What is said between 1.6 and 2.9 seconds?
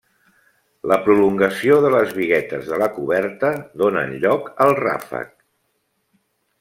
de les biguetes de la